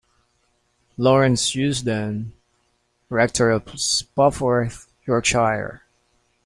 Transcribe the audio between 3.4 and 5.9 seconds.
of Spofforth, Yorkshire.